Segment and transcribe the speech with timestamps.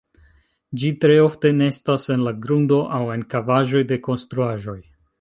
[0.83, 4.81] Ĝi tre ofte nestas en la grundo aŭ en kavaĵoj de konstruaĵoj.